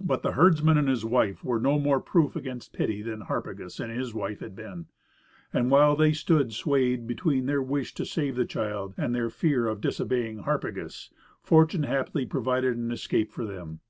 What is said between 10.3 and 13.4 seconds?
Harpagus, fortune happily provided an escape